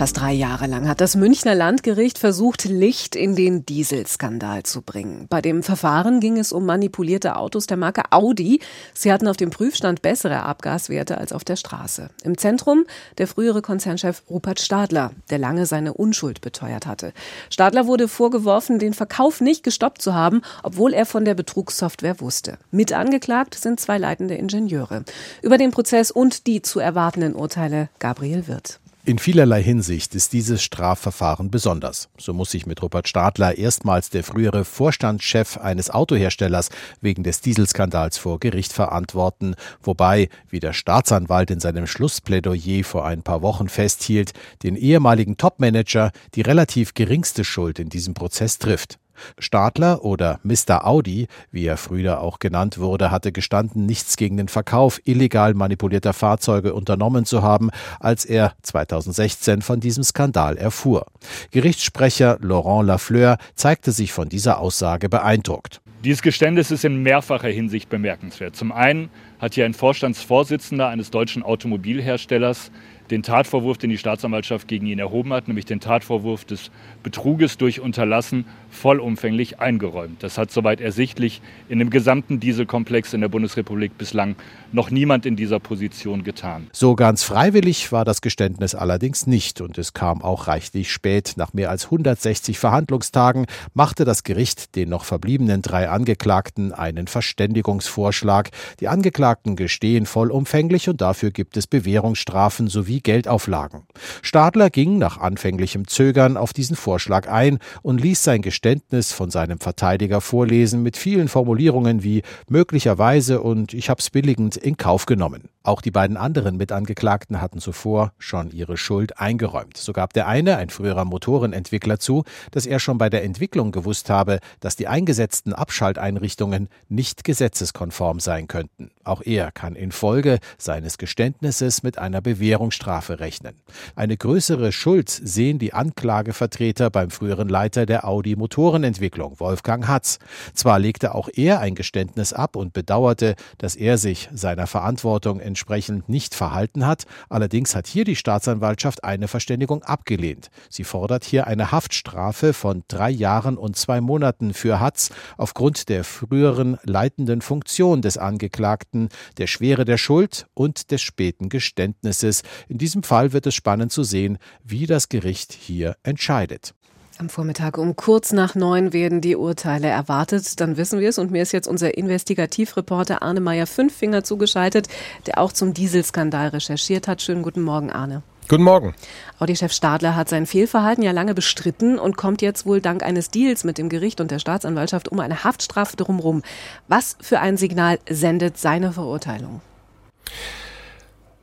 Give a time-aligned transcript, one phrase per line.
[0.00, 5.26] Fast drei Jahre lang hat das Münchner Landgericht versucht, Licht in den Dieselskandal zu bringen.
[5.28, 8.60] Bei dem Verfahren ging es um manipulierte Autos der Marke Audi.
[8.94, 12.08] Sie hatten auf dem Prüfstand bessere Abgaswerte als auf der Straße.
[12.24, 12.86] Im Zentrum
[13.18, 17.12] der frühere Konzernchef Rupert Stadler, der lange seine Unschuld beteuert hatte.
[17.50, 22.56] Stadler wurde vorgeworfen, den Verkauf nicht gestoppt zu haben, obwohl er von der Betrugssoftware wusste.
[22.70, 25.04] Mit angeklagt sind zwei leitende Ingenieure.
[25.42, 28.80] Über den Prozess und die zu erwartenden Urteile Gabriel Wirth.
[29.02, 32.10] In vielerlei Hinsicht ist dieses Strafverfahren besonders.
[32.18, 36.68] So muss sich mit Rupert Stadler erstmals der frühere Vorstandschef eines Autoherstellers
[37.00, 43.22] wegen des Dieselskandals vor Gericht verantworten, wobei, wie der Staatsanwalt in seinem Schlussplädoyer vor ein
[43.22, 48.98] paar Wochen festhielt, den ehemaligen Topmanager die relativ geringste Schuld in diesem Prozess trifft.
[49.38, 50.86] Stadler oder Mr.
[50.86, 56.12] Audi, wie er früher auch genannt wurde, hatte gestanden, nichts gegen den Verkauf illegal manipulierter
[56.12, 61.06] Fahrzeuge unternommen zu haben, als er 2016 von diesem Skandal erfuhr.
[61.50, 65.80] Gerichtssprecher Laurent Lafleur zeigte sich von dieser Aussage beeindruckt.
[66.02, 68.56] Dieses Geständnis ist in mehrfacher Hinsicht bemerkenswert.
[68.56, 72.70] Zum einen hat hier ein Vorstandsvorsitzender eines deutschen Automobilherstellers
[73.10, 76.70] den Tatvorwurf, den die Staatsanwaltschaft gegen ihn erhoben hat, nämlich den Tatvorwurf des
[77.02, 80.22] Betruges durch Unterlassen, vollumfänglich eingeräumt.
[80.22, 84.36] Das hat soweit ersichtlich in dem gesamten Dieselkomplex in der Bundesrepublik bislang
[84.72, 86.68] noch niemand in dieser Position getan.
[86.72, 91.34] So ganz freiwillig war das Geständnis allerdings nicht und es kam auch reichlich spät.
[91.36, 98.50] Nach mehr als 160 Verhandlungstagen machte das Gericht den noch verbliebenen drei Angeklagten einen Verständigungsvorschlag.
[98.78, 103.82] Die Angeklagten gestehen vollumfänglich und dafür gibt es Bewährungsstrafen sowie Geldauflagen.
[104.22, 109.58] Stadler ging nach anfänglichem Zögern auf diesen Vorschlag ein und ließ sein Geständnis von seinem
[109.58, 115.48] Verteidiger vorlesen mit vielen Formulierungen wie möglicherweise und ich hab's billigend in Kauf genommen.
[115.62, 119.76] Auch die beiden anderen Mitangeklagten hatten zuvor schon ihre Schuld eingeräumt.
[119.76, 124.08] So gab der eine, ein früherer Motorenentwickler, zu, dass er schon bei der Entwicklung gewusst
[124.08, 128.90] habe, dass die eingesetzten Abschalteinrichtungen nicht gesetzeskonform sein könnten.
[129.04, 133.54] Auch er kann infolge seines Geständnisses mit einer Bewährungsstrafe rechnen.
[133.96, 140.20] Eine größere Schuld sehen die Anklagevertreter beim früheren Leiter der Audi Motorenentwicklung, Wolfgang Hatz.
[140.54, 146.08] Zwar legte auch er ein Geständnis ab und bedauerte, dass er sich seiner Verantwortung entsprechend
[146.08, 147.06] nicht verhalten hat.
[147.28, 150.50] Allerdings hat hier die Staatsanwaltschaft eine Verständigung abgelehnt.
[150.68, 156.04] Sie fordert hier eine Haftstrafe von drei Jahren und zwei Monaten für Hatz aufgrund der
[156.04, 159.08] früheren leitenden Funktion des Angeklagten,
[159.38, 162.42] der Schwere der Schuld und des späten Geständnisses.
[162.68, 166.74] In diesem Fall wird es spannend zu sehen, wie das Gericht hier entscheidet.
[167.20, 170.58] Am Vormittag um kurz nach neun werden die Urteile erwartet.
[170.58, 171.18] Dann wissen wir es.
[171.18, 174.88] Und mir ist jetzt unser Investigativreporter Arne Meyer Fünffinger zugeschaltet,
[175.26, 177.20] der auch zum Dieselskandal recherchiert hat.
[177.20, 178.22] Schönen guten Morgen, Arne.
[178.48, 178.94] Guten Morgen.
[179.38, 183.64] Audi-Chef Stadler hat sein Fehlverhalten ja lange bestritten und kommt jetzt wohl dank eines Deals
[183.64, 186.40] mit dem Gericht und der Staatsanwaltschaft um eine Haftstrafe drumherum.
[186.88, 189.60] Was für ein Signal sendet seine Verurteilung?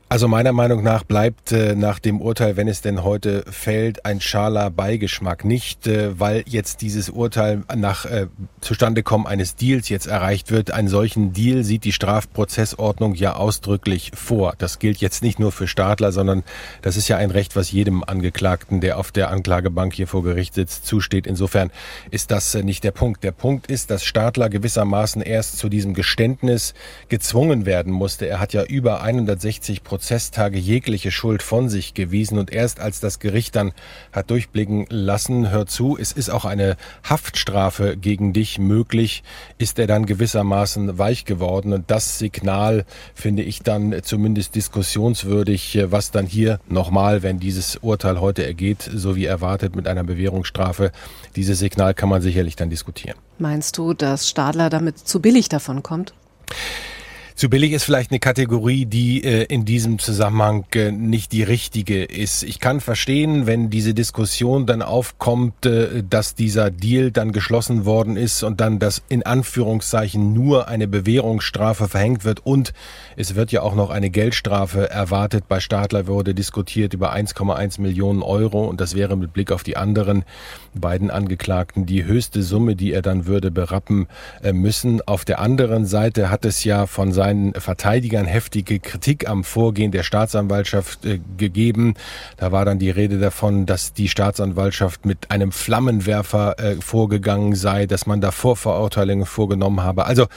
[0.10, 4.22] Also meiner Meinung nach bleibt äh, nach dem Urteil, wenn es denn heute fällt, ein
[4.22, 5.44] schaler Beigeschmack.
[5.44, 8.28] Nicht, äh, weil jetzt dieses Urteil nach äh,
[8.62, 10.72] Zustandekommen eines Deals jetzt erreicht wird.
[10.72, 14.54] Einen solchen Deal sieht die Strafprozessordnung ja ausdrücklich vor.
[14.58, 16.44] Das gilt jetzt nicht nur für Stadler, sondern
[16.82, 20.54] das ist ja ein Recht, was jedem Angeklagten, der auf der Anklagebank hier vor Gericht
[20.54, 21.28] sitzt, zusteht.
[21.28, 21.70] Insofern
[22.12, 23.26] ist das äh, nicht der Punkt.
[23.26, 26.74] Der Punkt ist, dass Stadler gewissermaßen erst zu diesem Geständnis
[27.10, 28.26] gezwungen werden musste.
[28.26, 33.00] Er hat ja über 160 Prozent Prozesstage jegliche Schuld von sich gewiesen und erst als
[33.00, 33.72] das Gericht dann
[34.12, 39.24] hat durchblicken lassen, hör zu, es ist auch eine Haftstrafe gegen dich möglich,
[39.58, 42.86] ist er dann gewissermaßen weich geworden und das Signal
[43.16, 49.16] finde ich dann zumindest diskussionswürdig, was dann hier nochmal, wenn dieses Urteil heute ergeht, so
[49.16, 50.92] wie erwartet mit einer Bewährungsstrafe,
[51.36, 53.18] dieses Signal kann man sicherlich dann diskutieren.
[53.40, 56.14] Meinst du, dass Stadler damit zu billig davon kommt?
[57.38, 62.04] Zu billig ist vielleicht eine Kategorie, die äh, in diesem Zusammenhang äh, nicht die richtige
[62.04, 62.42] ist.
[62.42, 68.18] Ich kann verstehen, wenn diese Diskussion dann aufkommt, äh, dass dieser Deal dann geschlossen worden
[68.18, 72.74] ist und dann das in Anführungszeichen nur eine Bewährungsstrafe verhängt wird und
[73.18, 75.48] es wird ja auch noch eine Geldstrafe erwartet.
[75.48, 79.78] Bei Stadler wurde diskutiert über 1,1 Millionen Euro und das wäre mit Blick auf die
[79.78, 80.26] anderen
[80.74, 84.08] beiden Angeklagten die höchste Summe, die er dann würde berappen
[84.42, 85.02] äh, müssen.
[85.08, 89.92] Auf der anderen Seite hat es ja von Seiten seinen Verteidigern heftige Kritik am Vorgehen
[89.92, 91.96] der Staatsanwaltschaft äh, gegeben.
[92.38, 97.86] Da war dann die Rede davon, dass die Staatsanwaltschaft mit einem Flammenwerfer äh, vorgegangen sei,
[97.86, 100.06] dass man da Vorverurteilungen vorgenommen habe.
[100.06, 100.28] Also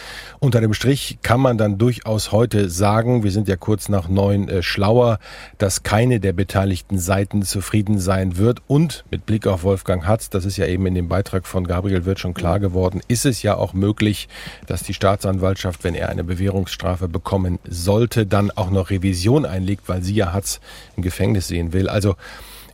[0.41, 4.49] unter dem Strich kann man dann durchaus heute sagen, wir sind ja kurz nach neun
[4.49, 5.21] äh, schlauer,
[5.59, 8.63] dass keine der beteiligten Seiten zufrieden sein wird.
[8.67, 12.05] Und mit Blick auf Wolfgang Hatz, das ist ja eben in dem Beitrag von Gabriel
[12.05, 14.29] Wirth schon klar geworden, ist es ja auch möglich,
[14.67, 20.03] dass die Staatsanwaltschaft, wenn er eine Bewährungsstrafe bekommen sollte, dann auch noch Revision einlegt, weil
[20.03, 20.61] sie ja Hatz
[20.97, 21.89] im Gefängnis sehen will.
[21.89, 22.17] Also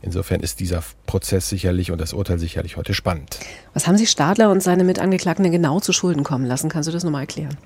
[0.01, 3.39] Insofern ist dieser Prozess sicherlich und das Urteil sicherlich heute spannend.
[3.73, 6.69] Was haben Sie Stadler und seine Mitangeklagten genau zu Schulden kommen lassen?
[6.69, 7.57] Kannst du das nochmal erklären?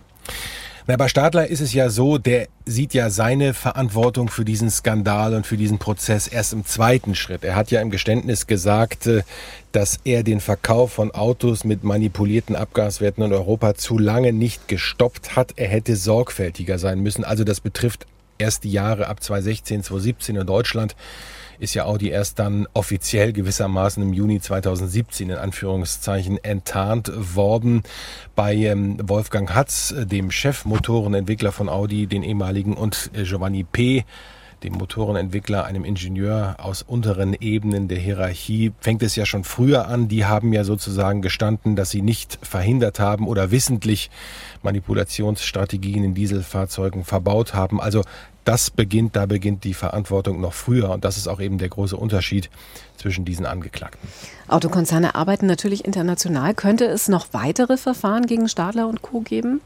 [0.87, 5.35] Na, bei Stadler ist es ja so, der sieht ja seine Verantwortung für diesen Skandal
[5.35, 7.43] und für diesen Prozess erst im zweiten Schritt.
[7.43, 9.21] Er hat ja im Geständnis gesagt, äh,
[9.73, 15.35] dass er den Verkauf von Autos mit manipulierten Abgaswerten in Europa zu lange nicht gestoppt
[15.35, 15.53] hat.
[15.55, 17.23] Er hätte sorgfältiger sein müssen.
[17.23, 18.07] Also das betrifft
[18.39, 20.95] erst die Jahre ab 2016, 2017 in Deutschland
[21.61, 27.83] ist ja Audi erst dann offiziell gewissermaßen im Juni 2017 in Anführungszeichen enttarnt worden.
[28.35, 34.05] Bei ähm, Wolfgang Hatz, äh, dem Chefmotorenentwickler von Audi, den ehemaligen, und äh, Giovanni P.,
[34.63, 40.07] dem Motorenentwickler, einem Ingenieur aus unteren Ebenen der Hierarchie, fängt es ja schon früher an.
[40.07, 44.11] Die haben ja sozusagen gestanden, dass sie nicht verhindert haben oder wissentlich
[44.61, 47.81] Manipulationsstrategien in Dieselfahrzeugen verbaut haben.
[47.81, 48.03] Also
[48.45, 50.89] das beginnt, da beginnt die Verantwortung noch früher.
[50.91, 52.49] Und das ist auch eben der große Unterschied
[52.97, 54.07] zwischen diesen Angeklagten.
[54.47, 56.53] Autokonzerne arbeiten natürlich international.
[56.53, 59.21] Könnte es noch weitere Verfahren gegen Stadler und Co.
[59.21, 59.61] geben?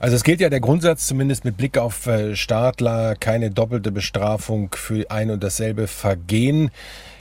[0.00, 4.70] Also es gilt ja der Grundsatz, zumindest mit Blick auf äh, Stadler, keine doppelte Bestrafung
[4.74, 6.70] für ein und dasselbe Vergehen.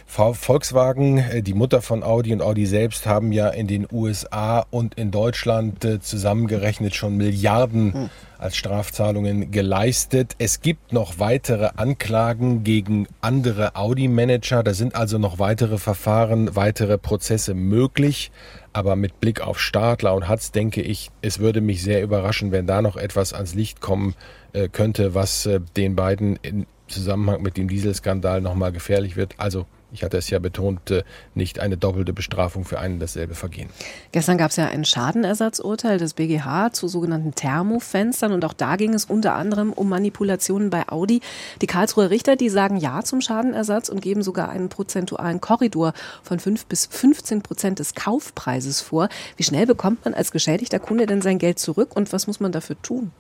[0.08, 4.96] Volkswagen, äh, die Mutter von Audi und Audi selbst haben ja in den USA und
[4.96, 8.10] in Deutschland äh, zusammengerechnet schon Milliarden hm.
[8.40, 10.36] als Strafzahlungen geleistet.
[10.40, 14.64] Es gibt noch weitere Anklagen gegen andere Audi-Manager.
[14.64, 18.32] Da sind also noch weitere Verfahren, weitere Prozesse möglich.
[18.72, 22.66] Aber mit Blick auf Stadler und Hatz denke ich, es würde mich sehr überraschen, wenn
[22.66, 24.16] da noch etwas ans Licht kommen
[24.54, 29.36] äh, könnte, was den beiden in Zusammenhang mit dem Dieselskandal nochmal gefährlich wird.
[29.38, 31.04] Also ich hatte es ja betont, äh,
[31.34, 33.70] nicht eine doppelte Bestrafung für ein und dasselbe Vergehen.
[34.12, 38.94] Gestern gab es ja ein Schadenersatzurteil des BGH zu sogenannten Thermofenstern und auch da ging
[38.94, 41.22] es unter anderem um Manipulationen bei Audi.
[41.62, 46.40] Die Karlsruher Richter, die sagen Ja zum Schadenersatz und geben sogar einen prozentualen Korridor von
[46.40, 49.08] 5 bis 15 Prozent des Kaufpreises vor.
[49.38, 52.52] Wie schnell bekommt man als geschädigter Kunde denn sein Geld zurück und was muss man
[52.52, 53.12] dafür tun?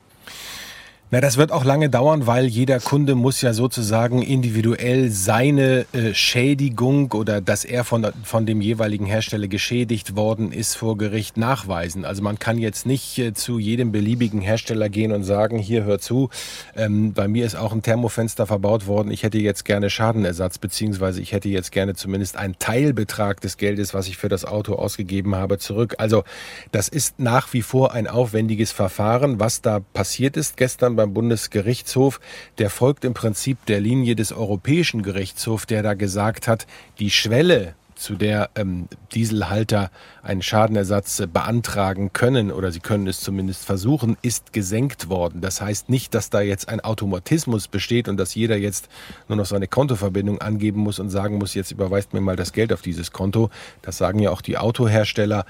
[1.09, 6.13] Na, das wird auch lange dauern, weil jeder Kunde muss ja sozusagen individuell seine äh,
[6.13, 12.03] Schädigung oder dass er von, von dem jeweiligen Hersteller geschädigt worden ist vor Gericht nachweisen.
[12.03, 15.99] Also man kann jetzt nicht äh, zu jedem beliebigen Hersteller gehen und sagen, hier hör
[15.99, 16.29] zu,
[16.75, 21.21] ähm, bei mir ist auch ein Thermofenster verbaut worden, ich hätte jetzt gerne Schadenersatz, beziehungsweise
[21.21, 25.35] ich hätte jetzt gerne zumindest einen Teilbetrag des Geldes, was ich für das Auto ausgegeben
[25.35, 25.95] habe, zurück.
[25.99, 26.25] Also
[26.73, 29.39] das ist nach wie vor ein aufwendiges Verfahren.
[29.39, 32.19] Was da passiert ist gestern beim Bundesgerichtshof,
[32.57, 36.67] der folgt im Prinzip der Linie des Europäischen Gerichtshofs, der da gesagt hat,
[36.99, 39.91] die Schwelle zu der ähm, Dieselhalter
[40.21, 45.41] einen Schadenersatz äh, beantragen können oder sie können es zumindest versuchen, ist gesenkt worden.
[45.41, 48.89] Das heißt nicht, dass da jetzt ein Automatismus besteht und dass jeder jetzt
[49.27, 52.71] nur noch seine Kontoverbindung angeben muss und sagen muss, jetzt überweist mir mal das Geld
[52.71, 53.49] auf dieses Konto.
[53.81, 55.45] Das sagen ja auch die Autohersteller.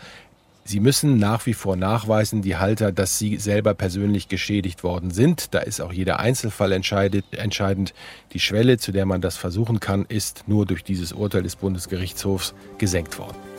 [0.68, 5.54] Sie müssen nach wie vor nachweisen, die Halter, dass sie selber persönlich geschädigt worden sind.
[5.54, 7.94] Da ist auch jeder Einzelfall entscheidend.
[8.34, 12.54] Die Schwelle, zu der man das versuchen kann, ist nur durch dieses Urteil des Bundesgerichtshofs
[12.80, 13.57] gesenkt worden.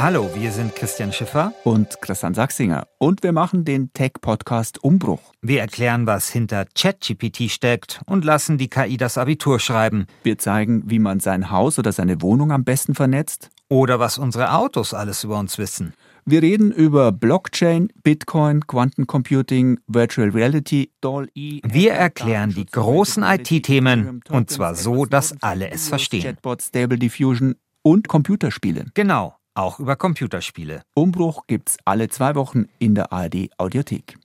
[0.00, 5.32] Hallo, wir sind Christian Schiffer und Christian Sachsinger und wir machen den Tech-Podcast Umbruch.
[5.42, 10.06] Wir erklären, was hinter ChatGPT steckt und lassen die KI das Abitur schreiben.
[10.22, 13.50] Wir zeigen, wie man sein Haus oder seine Wohnung am besten vernetzt.
[13.68, 15.94] Oder was unsere Autos alles über uns wissen.
[16.24, 21.62] Wir reden über Blockchain, Bitcoin, Quantencomputing, Virtual Reality, DALL-E.
[21.64, 26.22] Wir erklären die großen IT-Themen und zwar so, dass alle es verstehen.
[26.22, 28.86] Chatbot, Stable Diffusion und Computerspiele.
[28.94, 30.82] Genau auch über Computerspiele.
[30.94, 34.16] Umbruch gibt's alle zwei Wochen in der ARD Audiothek.